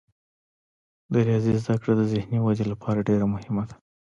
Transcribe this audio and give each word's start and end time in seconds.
د 1.11 1.13
ریاضي 1.27 1.51
زده 1.63 1.75
کړه 1.81 1.93
د 1.97 2.01
ذهني 2.13 2.39
ودې 2.41 2.65
لپاره 2.71 3.05
ډیره 3.09 3.25
مهمه 3.33 3.63
ده. 3.69 3.75